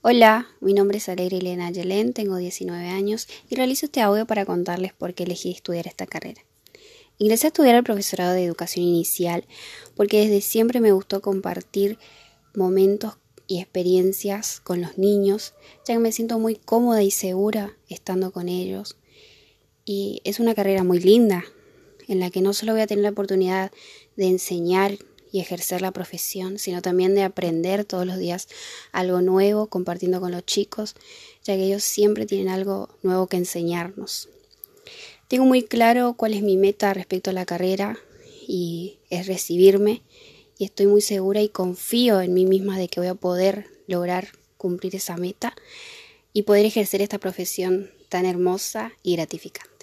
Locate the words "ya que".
15.84-15.98, 31.44-31.64